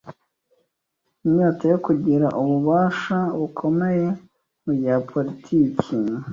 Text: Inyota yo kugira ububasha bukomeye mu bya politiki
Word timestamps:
Inyota 1.25 1.63
yo 1.71 1.77
kugira 1.85 2.27
ububasha 2.41 3.17
bukomeye 3.39 4.05
mu 4.63 4.71
bya 4.77 4.95
politiki 5.11 5.95